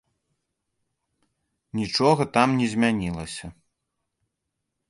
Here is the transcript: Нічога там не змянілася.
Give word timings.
Нічога 1.81 2.23
там 2.39 2.57
не 2.63 2.67
змянілася. 2.75 3.45